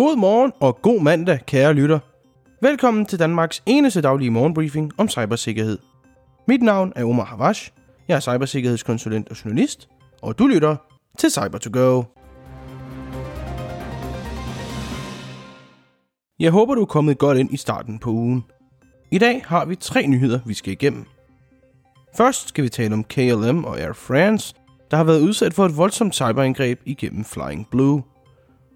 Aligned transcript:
God 0.00 0.16
morgen 0.16 0.52
og 0.60 0.82
god 0.82 1.02
mandag, 1.02 1.38
kære 1.46 1.72
lytter. 1.72 1.98
Velkommen 2.62 3.06
til 3.06 3.18
Danmarks 3.18 3.62
eneste 3.66 4.00
daglige 4.00 4.30
morgenbriefing 4.30 4.92
om 4.98 5.08
cybersikkerhed. 5.08 5.78
Mit 6.48 6.62
navn 6.62 6.92
er 6.96 7.04
Omar 7.04 7.24
Havash. 7.24 7.70
Jeg 8.08 8.16
er 8.16 8.20
cybersikkerhedskonsulent 8.20 9.28
og 9.28 9.44
journalist, 9.44 9.88
og 10.22 10.38
du 10.38 10.46
lytter 10.46 10.76
til 11.18 11.30
cyber 11.30 11.58
to 11.58 11.70
go 11.72 12.02
Jeg 16.38 16.50
håber, 16.50 16.74
du 16.74 16.80
er 16.80 16.86
kommet 16.86 17.18
godt 17.18 17.38
ind 17.38 17.54
i 17.54 17.56
starten 17.56 17.98
på 17.98 18.10
ugen. 18.10 18.44
I 19.10 19.18
dag 19.18 19.42
har 19.46 19.64
vi 19.64 19.76
tre 19.76 20.06
nyheder, 20.06 20.40
vi 20.46 20.54
skal 20.54 20.72
igennem. 20.72 21.04
Først 22.16 22.48
skal 22.48 22.64
vi 22.64 22.68
tale 22.68 22.94
om 22.94 23.04
KLM 23.04 23.64
og 23.64 23.80
Air 23.80 23.92
France, 23.92 24.54
der 24.90 24.96
har 24.96 25.04
været 25.04 25.20
udsat 25.20 25.54
for 25.54 25.66
et 25.66 25.76
voldsomt 25.76 26.14
cyberangreb 26.14 26.80
igennem 26.84 27.24
Flying 27.24 27.66
Blue. 27.70 28.02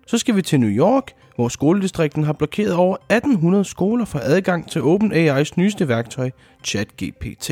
Så 0.06 0.18
skal 0.18 0.36
vi 0.36 0.42
til 0.42 0.60
New 0.60 0.70
York, 0.70 1.12
hvor 1.36 1.48
skoledistrikten 1.48 2.24
har 2.24 2.32
blokeret 2.32 2.74
over 2.74 2.96
1800 2.96 3.64
skoler 3.64 4.04
for 4.04 4.20
adgang 4.22 4.70
til 4.70 4.80
OpenAI's 4.80 5.50
nyeste 5.56 5.88
værktøj, 5.88 6.30
ChatGPT. 6.64 7.50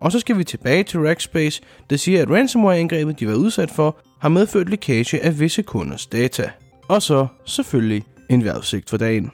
Og 0.00 0.12
så 0.12 0.20
skal 0.20 0.38
vi 0.38 0.44
tilbage 0.44 0.84
til 0.84 1.00
Rackspace, 1.00 1.62
der 1.90 1.96
siger, 1.96 2.22
at 2.22 2.30
ransomware-angrebet, 2.30 3.20
de 3.20 3.28
var 3.28 3.34
udsat 3.34 3.70
for, 3.70 3.98
har 4.20 4.28
medført 4.28 4.68
lækage 4.68 5.24
af 5.24 5.40
visse 5.40 5.62
kunders 5.62 6.06
data. 6.06 6.50
Og 6.88 7.02
så 7.02 7.26
selvfølgelig 7.44 8.04
en 8.30 8.44
vejrudsigt 8.44 8.90
for 8.90 8.96
dagen. 8.96 9.30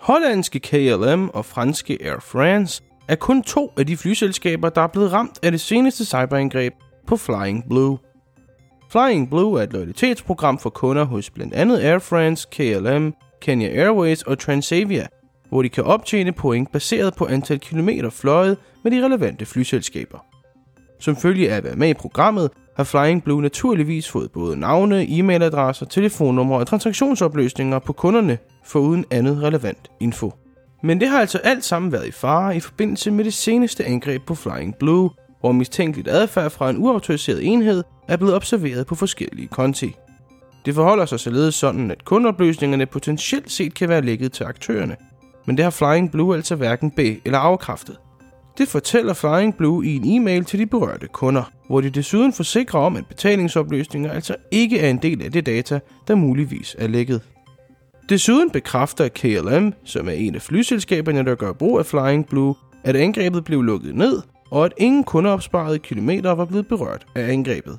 Hollandske 0.00 0.60
KLM 0.60 1.28
og 1.28 1.44
franske 1.44 1.98
Air 2.00 2.20
France 2.20 2.82
er 3.08 3.16
kun 3.16 3.42
to 3.42 3.72
af 3.76 3.86
de 3.86 3.96
flyselskaber, 3.96 4.68
der 4.68 4.80
er 4.80 4.86
blevet 4.86 5.12
ramt 5.12 5.38
af 5.42 5.50
det 5.50 5.60
seneste 5.60 6.04
cyberangreb 6.04 6.72
på 7.06 7.16
Flying 7.16 7.68
Blue. 7.68 7.98
Flying 8.94 9.30
Blue 9.30 9.58
er 9.58 9.62
et 9.62 9.72
loyalitetsprogram 9.72 10.58
for 10.58 10.70
kunder 10.70 11.04
hos 11.04 11.30
blandt 11.30 11.54
andet 11.54 11.80
Air 11.80 11.98
France, 11.98 12.48
KLM, 12.52 13.14
Kenya 13.40 13.68
Airways 13.68 14.22
og 14.22 14.38
Transavia, 14.38 15.06
hvor 15.48 15.62
de 15.62 15.68
kan 15.68 15.84
optjene 15.84 16.32
point 16.32 16.72
baseret 16.72 17.14
på 17.14 17.26
antal 17.26 17.60
kilometer 17.60 18.10
fløjet 18.10 18.58
med 18.84 18.92
de 18.92 19.04
relevante 19.04 19.46
flyselskaber. 19.46 20.18
Som 21.00 21.16
følge 21.16 21.50
af 21.50 21.56
at 21.56 21.64
være 21.64 21.76
med 21.76 21.88
i 21.88 21.94
programmet, 21.94 22.50
har 22.76 22.84
Flying 22.84 23.24
Blue 23.24 23.42
naturligvis 23.42 24.10
fået 24.10 24.32
både 24.32 24.56
navne, 24.60 25.06
e-mailadresser, 25.08 25.86
telefonnumre 25.86 26.58
og 26.58 26.66
transaktionsopløsninger 26.66 27.78
på 27.78 27.92
kunderne, 27.92 28.38
uden 28.74 29.04
andet 29.10 29.42
relevant 29.42 29.90
info. 30.00 30.32
Men 30.82 31.00
det 31.00 31.08
har 31.08 31.20
altså 31.20 31.38
alt 31.38 31.64
sammen 31.64 31.92
været 31.92 32.06
i 32.06 32.12
fare 32.12 32.56
i 32.56 32.60
forbindelse 32.60 33.10
med 33.10 33.24
det 33.24 33.34
seneste 33.34 33.84
angreb 33.84 34.22
på 34.26 34.34
Flying 34.34 34.74
Blue, 34.78 35.10
hvor 35.44 35.52
mistænkeligt 35.52 36.08
adfærd 36.08 36.50
fra 36.50 36.70
en 36.70 36.78
uautoriseret 36.78 37.46
enhed 37.46 37.84
er 38.08 38.16
blevet 38.16 38.34
observeret 38.34 38.86
på 38.86 38.94
forskellige 38.94 39.48
konti. 39.48 39.94
Det 40.66 40.74
forholder 40.74 41.06
sig 41.06 41.20
således 41.20 41.54
sådan, 41.54 41.90
at 41.90 42.04
kundeoplysningerne 42.04 42.86
potentielt 42.86 43.50
set 43.50 43.74
kan 43.74 43.88
være 43.88 44.02
lækket 44.02 44.32
til 44.32 44.44
aktørerne, 44.44 44.96
men 45.46 45.56
det 45.56 45.62
har 45.62 45.70
Flying 45.70 46.10
Blue 46.12 46.36
altså 46.36 46.56
hverken 46.56 46.90
bag 46.90 47.20
eller 47.24 47.38
afkræftet. 47.38 47.96
Det 48.58 48.68
fortæller 48.68 49.14
Flying 49.14 49.56
Blue 49.56 49.86
i 49.86 49.96
en 49.96 50.04
e-mail 50.04 50.44
til 50.44 50.58
de 50.58 50.66
berørte 50.66 51.06
kunder, 51.06 51.50
hvor 51.66 51.80
de 51.80 51.90
desuden 51.90 52.32
forsikrer 52.32 52.80
om, 52.80 52.96
at 52.96 53.06
betalingsoplysninger 53.06 54.10
altså 54.10 54.36
ikke 54.50 54.80
er 54.80 54.90
en 54.90 54.98
del 54.98 55.22
af 55.22 55.32
det 55.32 55.46
data, 55.46 55.80
der 56.08 56.14
muligvis 56.14 56.76
er 56.78 56.86
lækket. 56.86 57.20
Desuden 58.08 58.50
bekræfter 58.50 59.08
KLM, 59.08 59.72
som 59.84 60.08
er 60.08 60.12
en 60.12 60.34
af 60.34 60.42
flyselskaberne, 60.42 61.24
der 61.24 61.34
gør 61.34 61.52
brug 61.52 61.78
af 61.78 61.86
Flying 61.86 62.26
Blue, 62.26 62.54
at 62.84 62.96
angrebet 62.96 63.44
blev 63.44 63.62
lukket 63.62 63.94
ned, 63.94 64.22
og 64.50 64.64
at 64.64 64.72
ingen 64.76 65.04
kundeopsparede 65.04 65.78
kilometer 65.78 66.30
var 66.30 66.44
blevet 66.44 66.68
berørt 66.68 67.06
af 67.14 67.32
angrebet. 67.32 67.78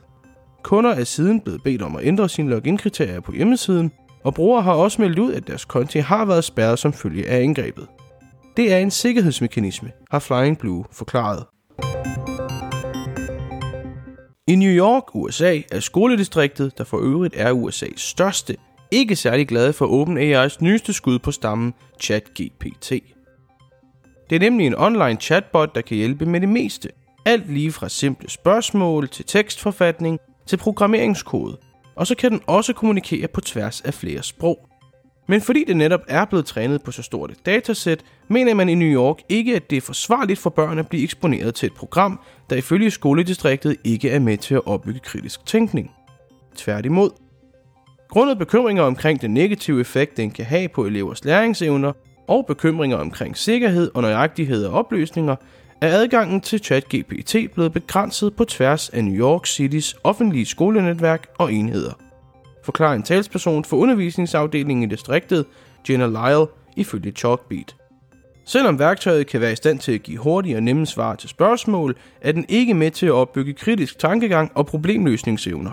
Kunder 0.64 0.90
er 0.90 1.04
siden 1.04 1.42
blevet 1.42 1.64
bedt 1.64 1.82
om 1.82 1.96
at 1.96 2.06
ændre 2.06 2.30
sine 2.30 2.50
login-kriterier 2.50 3.20
på 3.20 3.32
hjemmesiden, 3.32 3.92
og 4.24 4.34
brugere 4.34 4.62
har 4.62 4.74
også 4.74 5.02
meldt 5.02 5.20
ud, 5.20 5.34
at 5.34 5.48
deres 5.48 5.66
konti 5.66 6.00
har 6.00 6.26
været 6.26 6.44
spærret 6.44 6.80
som 6.80 6.94
følge 6.94 7.28
af 7.28 7.42
angrebet. 7.42 7.88
Det 8.58 8.74
er 8.74 8.78
en 8.78 8.92
sikkerhedsmekanisme, 8.92 9.92
har 10.12 10.20
Flying 10.20 10.58
Blue 10.58 10.86
forklaret. 10.92 11.46
I 14.48 14.56
New 14.56 14.72
York, 14.72 15.16
USA, 15.16 15.60
er 15.72 15.80
skoledistriktet, 15.80 16.78
der 16.78 16.84
for 16.84 16.98
øvrigt 16.98 17.34
er 17.38 17.54
USA's 17.54 17.98
største, 17.98 18.56
ikke 18.92 19.16
særlig 19.16 19.48
glade 19.48 19.74
for 19.74 19.86
OpenAI's 19.86 20.58
nyeste 20.62 20.94
skud 20.94 21.20
på 21.20 21.32
stammen, 21.32 21.74
ChatGPT. 22.02 22.94
Det 24.30 24.36
er 24.36 24.40
nemlig 24.40 24.68
en 24.68 24.76
online 24.76 25.20
chatbot, 25.20 25.76
der 25.76 25.82
kan 25.82 25.98
hjælpe 25.98 26.26
med 26.26 26.42
det 26.42 26.50
meste. 26.50 26.90
Alt 27.26 27.54
lige 27.54 27.72
fra 27.72 27.90
simple 27.90 28.30
spørgsmål 28.30 29.10
til 29.10 29.26
tekstforfatning 29.26 30.20
til 30.46 30.58
programmeringskode. 30.58 31.58
Og 31.96 32.08
så 32.08 32.16
kan 32.16 32.32
den 32.32 32.42
også 32.48 32.74
kommunikere 32.74 33.28
på 33.28 33.42
tværs 33.42 33.82
af 33.82 33.94
flere 33.94 34.24
sprog. 34.24 34.70
Men 35.28 35.42
fordi 35.42 35.64
det 35.64 35.78
netop 35.78 36.02
er 36.08 36.26
blevet 36.26 36.46
trænet 36.46 36.84
på 36.84 36.92
så 36.92 37.02
stort 37.04 37.32
et 37.32 37.46
datasæt, 37.46 38.04
mener 38.28 38.54
man 38.54 38.70
i 38.70 38.76
New 38.76 38.88
York 38.88 39.18
ikke, 39.30 39.56
at 39.56 39.70
det 39.70 39.78
er 39.78 39.82
forsvarligt 39.82 40.40
for 40.40 40.50
børn 40.50 40.80
at 40.80 40.88
blive 40.88 41.04
eksponeret 41.04 41.56
til 41.56 41.68
et 41.68 41.74
program, 41.74 42.20
der 42.50 42.56
ifølge 42.56 42.92
skoledistriktet 42.92 43.76
ikke 43.84 44.10
er 44.10 44.20
med 44.20 44.38
til 44.38 44.56
at 44.56 44.68
opbygge 44.68 45.00
kritisk 45.00 45.46
tænkning. 45.46 45.92
Tværtimod. 46.56 47.10
Grundet 48.10 48.38
bekymringer 48.38 48.84
omkring 48.84 49.22
den 49.22 49.34
negative 49.34 49.82
effekt, 49.82 50.18
den 50.18 50.32
kan 50.32 50.46
have 50.46 50.68
på 50.68 50.86
elevers 50.86 51.26
læringsevner, 51.26 51.94
og 52.28 52.46
bekymringer 52.46 52.98
omkring 52.98 53.38
sikkerhed 53.38 53.92
og 53.94 54.02
nøjagtighed 54.02 54.66
af 54.66 54.70
opløsninger, 54.70 55.36
er 55.82 55.88
adgangen 55.88 56.42
til 56.42 56.60
ChatGPT 56.60 57.36
blevet 57.54 57.74
begrænset 57.74 58.36
på 58.36 58.46
tværs 58.46 58.90
af 58.90 59.04
New 59.04 59.16
York 59.16 59.46
Citys 59.46 59.96
offentlige 60.04 60.46
skolenetværk 60.46 61.28
og 61.38 61.54
enheder 61.54 61.94
forklarer 62.66 62.96
en 62.96 63.04
talsperson 63.04 63.66
for 63.66 63.78
undervisningsafdelingen 63.78 64.84
i 64.84 64.94
distriktet, 64.96 65.46
Jenna 65.90 66.08
Lyle, 66.08 66.48
ifølge 66.76 67.12
Chalkbeat. 67.12 67.76
Selvom 68.46 68.80
værktøjet 68.80 69.28
kan 69.28 69.42
være 69.42 69.52
i 69.52 69.56
stand 69.56 69.80
til 69.80 69.92
at 69.92 70.04
give 70.04 70.18
hurtige 70.18 70.56
og 70.56 70.64
nemme 70.64 70.86
svar 70.86 71.16
til 71.16 71.30
spørgsmål, 71.30 71.96
er 72.22 72.32
den 72.32 72.46
ikke 72.50 72.74
med 72.74 72.92
til 72.92 73.06
at 73.06 73.12
opbygge 73.12 73.54
kritisk 73.54 74.00
tankegang 74.00 74.52
og 74.56 74.66
problemløsningsevner. 74.66 75.72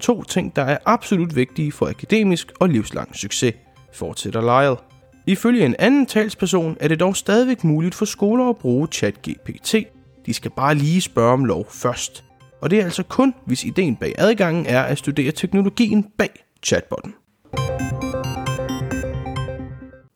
To 0.00 0.22
ting, 0.22 0.56
der 0.56 0.62
er 0.62 0.78
absolut 0.84 1.36
vigtige 1.36 1.72
for 1.72 1.86
akademisk 1.86 2.52
og 2.60 2.68
livslang 2.68 3.16
succes, 3.16 3.54
fortsætter 3.92 4.40
Lyle. 4.40 4.93
Ifølge 5.26 5.66
en 5.66 5.76
anden 5.78 6.06
talsperson 6.06 6.76
er 6.80 6.88
det 6.88 7.00
dog 7.00 7.16
stadigvæk 7.16 7.64
muligt 7.64 7.94
for 7.94 8.04
skoler 8.04 8.48
at 8.48 8.56
bruge 8.56 8.88
ChatGPT. 8.92 9.74
De 10.26 10.34
skal 10.34 10.50
bare 10.50 10.74
lige 10.74 11.00
spørge 11.00 11.32
om 11.32 11.44
lov 11.44 11.66
først 11.70 12.24
og 12.64 12.70
det 12.70 12.80
er 12.80 12.84
altså 12.84 13.02
kun, 13.02 13.34
hvis 13.46 13.64
ideen 13.64 13.96
bag 13.96 14.14
adgangen 14.18 14.66
er 14.66 14.82
at 14.82 14.98
studere 14.98 15.32
teknologien 15.32 16.06
bag 16.18 16.30
chatbotten. 16.62 17.14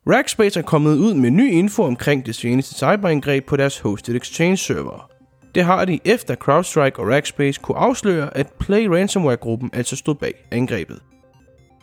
Rackspace 0.07 0.59
er 0.61 0.63
kommet 0.63 0.97
ud 0.97 1.15
med 1.15 1.31
ny 1.31 1.53
info 1.53 1.83
omkring 1.83 2.27
det 2.27 2.35
seneste 2.35 2.75
cyberangreb 2.75 3.47
på 3.47 3.57
deres 3.57 3.79
hosted 3.79 4.15
exchange 4.15 4.57
server. 4.57 5.11
Det 5.55 5.65
har 5.65 5.85
de 5.85 5.99
efter 6.05 6.35
CrowdStrike 6.35 6.99
og 6.99 7.09
Rackspace 7.09 7.61
kunne 7.63 7.79
afsløre, 7.79 8.37
at 8.37 8.53
Play 8.61 8.87
Ransomware-gruppen 8.87 9.71
altså 9.73 9.97
stod 9.97 10.15
bag 10.15 10.35
angrebet. 10.51 11.01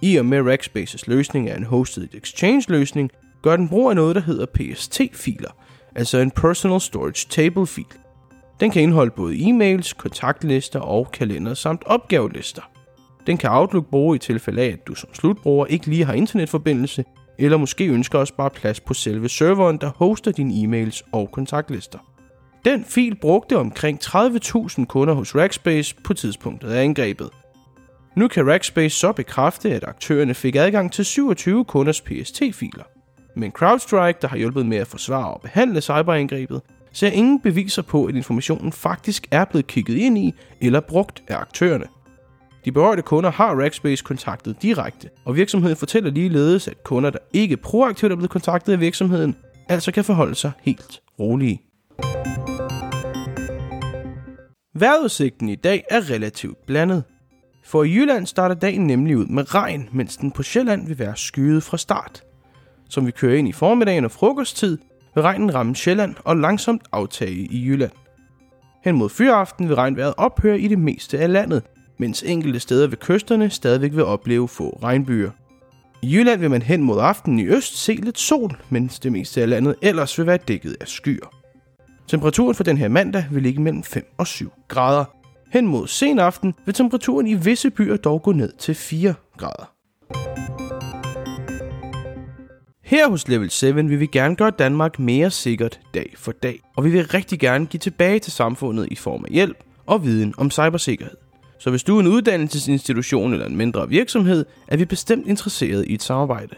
I 0.01 0.15
og 0.15 0.25
med 0.25 0.41
Rackspaces 0.41 1.07
løsning 1.07 1.49
er 1.49 1.55
en 1.55 1.63
hosted 1.63 2.07
exchange 2.13 2.65
løsning, 2.67 3.11
gør 3.41 3.55
den 3.55 3.69
brug 3.69 3.89
af 3.89 3.95
noget, 3.95 4.15
der 4.15 4.21
hedder 4.21 4.45
PST-filer, 4.45 5.49
altså 5.95 6.17
en 6.17 6.31
Personal 6.31 6.81
Storage 6.81 7.27
Table-fil. 7.29 7.85
Den 8.59 8.71
kan 8.71 8.81
indeholde 8.81 9.11
både 9.11 9.35
e-mails, 9.35 9.93
kontaktlister 9.97 10.79
og 10.79 11.11
kalender 11.11 11.53
samt 11.53 11.83
opgavelister. 11.85 12.61
Den 13.27 13.37
kan 13.37 13.49
Outlook 13.49 13.85
bruge 13.85 14.15
i 14.15 14.19
tilfælde 14.19 14.61
af, 14.61 14.67
at 14.67 14.87
du 14.87 14.95
som 14.95 15.09
slutbruger 15.13 15.65
ikke 15.65 15.87
lige 15.87 16.05
har 16.05 16.13
internetforbindelse, 16.13 17.03
eller 17.39 17.57
måske 17.57 17.87
ønsker 17.87 18.19
at 18.19 18.27
spare 18.27 18.49
plads 18.49 18.79
på 18.79 18.93
selve 18.93 19.29
serveren, 19.29 19.77
der 19.77 19.91
hoster 19.95 20.31
dine 20.31 20.53
e-mails 20.53 21.01
og 21.11 21.31
kontaktlister. 21.31 21.99
Den 22.65 22.85
fil 22.85 23.15
brugte 23.15 23.57
omkring 23.57 23.99
30.000 24.03 24.85
kunder 24.85 25.13
hos 25.13 25.35
Rackspace 25.35 25.95
på 26.03 26.13
tidspunktet 26.13 26.69
af 26.69 26.83
angrebet. 26.83 27.29
Nu 28.15 28.27
kan 28.27 28.47
Rackspace 28.47 28.97
så 28.97 29.11
bekræfte, 29.11 29.71
at 29.71 29.83
aktørerne 29.83 30.33
fik 30.33 30.55
adgang 30.55 30.91
til 30.91 31.05
27 31.05 31.65
kunders 31.65 32.01
PST-filer. 32.01 32.83
Men 33.35 33.51
CrowdStrike, 33.51 34.19
der 34.21 34.27
har 34.27 34.37
hjulpet 34.37 34.65
med 34.65 34.77
at 34.77 34.87
forsvare 34.87 35.33
og 35.33 35.41
behandle 35.41 35.81
cyberangrebet, 35.81 36.61
ser 36.93 37.07
ingen 37.07 37.39
beviser 37.39 37.81
på, 37.81 38.05
at 38.05 38.15
informationen 38.15 38.71
faktisk 38.71 39.27
er 39.31 39.45
blevet 39.45 39.67
kigget 39.67 39.95
ind 39.95 40.17
i 40.17 40.33
eller 40.61 40.79
brugt 40.79 41.23
af 41.27 41.35
aktørerne. 41.37 41.85
De 42.65 42.71
berørte 42.71 43.01
kunder 43.01 43.31
har 43.31 43.61
Rackspace 43.63 44.03
kontaktet 44.03 44.61
direkte, 44.61 45.09
og 45.25 45.35
virksomheden 45.35 45.77
fortæller 45.77 46.11
ligeledes, 46.11 46.67
at 46.67 46.83
kunder, 46.83 47.09
der 47.09 47.19
ikke 47.33 47.57
proaktivt 47.57 48.11
er 48.11 48.15
blevet 48.15 48.31
kontaktet 48.31 48.73
af 48.73 48.79
virksomheden, 48.79 49.35
altså 49.69 49.91
kan 49.91 50.03
forholde 50.03 50.35
sig 50.35 50.51
helt 50.61 51.01
rolige. 51.19 51.61
Vejrudsigten 54.73 55.49
i 55.49 55.55
dag 55.55 55.83
er 55.89 56.09
relativt 56.09 56.65
blandet. 56.65 57.03
For 57.65 57.83
i 57.83 57.95
Jylland 57.95 58.25
starter 58.25 58.55
dagen 58.55 58.87
nemlig 58.87 59.17
ud 59.17 59.25
med 59.25 59.55
regn, 59.55 59.89
mens 59.91 60.17
den 60.17 60.31
på 60.31 60.43
Sjælland 60.43 60.87
vil 60.87 60.99
være 60.99 61.15
skyet 61.15 61.63
fra 61.63 61.77
start. 61.77 62.23
Som 62.89 63.05
vi 63.05 63.11
kører 63.11 63.37
ind 63.37 63.47
i 63.47 63.51
formiddagen 63.51 64.05
og 64.05 64.11
frokosttid, 64.11 64.77
vil 65.15 65.23
regnen 65.23 65.55
ramme 65.55 65.75
Sjælland 65.75 66.15
og 66.23 66.37
langsomt 66.37 66.81
aftage 66.91 67.31
i 67.31 67.65
Jylland. 67.67 67.91
Hen 68.83 68.95
mod 68.95 69.09
fyraften 69.09 69.67
vil 69.67 69.75
regnvejret 69.75 70.13
ophøre 70.17 70.59
i 70.59 70.67
det 70.67 70.79
meste 70.79 71.19
af 71.19 71.31
landet, 71.31 71.63
mens 71.97 72.23
enkelte 72.23 72.59
steder 72.59 72.87
ved 72.87 72.97
kysterne 72.97 73.49
stadigvæk 73.49 73.91
vil 73.95 74.03
opleve 74.03 74.47
få 74.47 74.79
regnbyer. 74.83 75.31
I 76.01 76.15
Jylland 76.15 76.39
vil 76.39 76.51
man 76.51 76.61
hen 76.61 76.83
mod 76.83 76.99
aftenen 76.99 77.39
i 77.39 77.45
øst 77.45 77.77
se 77.77 77.93
lidt 77.93 78.19
sol, 78.19 78.57
mens 78.69 78.99
det 78.99 79.11
meste 79.11 79.41
af 79.41 79.49
landet 79.49 79.75
ellers 79.81 80.17
vil 80.17 80.27
være 80.27 80.37
dækket 80.37 80.77
af 80.81 80.87
skyer. 80.87 81.35
Temperaturen 82.07 82.55
for 82.55 82.63
den 82.63 82.77
her 82.77 82.87
mandag 82.87 83.25
vil 83.31 83.43
ligge 83.43 83.61
mellem 83.61 83.83
5 83.83 84.05
og 84.17 84.27
7 84.27 84.51
grader. 84.67 85.14
Hen 85.55 85.67
mod 85.67 85.87
sen 85.87 86.19
aften 86.19 86.53
vil 86.65 86.73
temperaturen 86.73 87.27
i 87.27 87.33
visse 87.33 87.69
byer 87.69 87.97
dog 87.97 88.21
gå 88.21 88.31
ned 88.31 88.51
til 88.57 88.75
4 88.75 89.13
grader. 89.37 89.71
Her 92.83 93.09
hos 93.09 93.27
Level 93.27 93.49
7 93.49 93.75
vil 93.75 93.99
vi 93.99 94.05
gerne 94.05 94.35
gøre 94.35 94.51
Danmark 94.51 94.99
mere 94.99 95.31
sikkert 95.31 95.79
dag 95.93 96.13
for 96.17 96.31
dag, 96.31 96.59
og 96.75 96.83
vi 96.83 96.89
vil 96.89 97.07
rigtig 97.07 97.39
gerne 97.39 97.65
give 97.65 97.79
tilbage 97.79 98.19
til 98.19 98.31
samfundet 98.31 98.87
i 98.91 98.95
form 98.95 99.25
af 99.25 99.31
hjælp 99.31 99.57
og 99.85 100.03
viden 100.03 100.33
om 100.37 100.51
cybersikkerhed. 100.51 101.17
Så 101.59 101.69
hvis 101.69 101.83
du 101.83 101.95
er 101.95 101.99
en 101.99 102.07
uddannelsesinstitution 102.07 103.33
eller 103.33 103.45
en 103.45 103.57
mindre 103.57 103.89
virksomhed, 103.89 104.45
er 104.67 104.77
vi 104.77 104.85
bestemt 104.85 105.27
interesseret 105.27 105.85
i 105.87 105.93
et 105.93 106.03
samarbejde. 106.03 106.55